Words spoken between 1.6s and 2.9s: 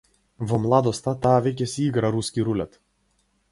си игра руски рулет.